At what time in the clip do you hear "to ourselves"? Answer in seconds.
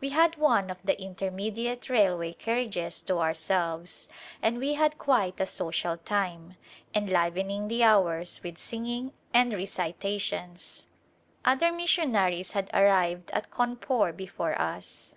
3.02-4.08